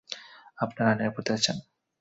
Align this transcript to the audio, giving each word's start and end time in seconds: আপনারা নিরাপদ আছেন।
আপনারা 0.59 0.91
নিরাপদ 0.95 1.25
আছেন। 1.31 1.57